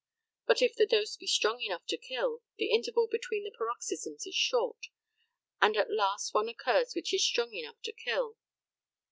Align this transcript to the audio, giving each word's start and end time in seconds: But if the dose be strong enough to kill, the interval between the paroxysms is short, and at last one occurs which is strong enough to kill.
But 0.47 0.63
if 0.63 0.73
the 0.73 0.87
dose 0.87 1.15
be 1.15 1.27
strong 1.27 1.61
enough 1.61 1.85
to 1.89 1.95
kill, 1.95 2.41
the 2.57 2.71
interval 2.71 3.07
between 3.07 3.43
the 3.43 3.51
paroxysms 3.55 4.25
is 4.25 4.33
short, 4.33 4.87
and 5.61 5.77
at 5.77 5.93
last 5.93 6.33
one 6.33 6.49
occurs 6.49 6.95
which 6.95 7.13
is 7.13 7.23
strong 7.23 7.53
enough 7.53 7.79
to 7.83 7.91
kill. 7.93 8.35